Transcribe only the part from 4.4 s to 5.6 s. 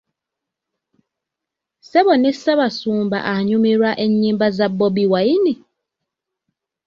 za Bobi Wine!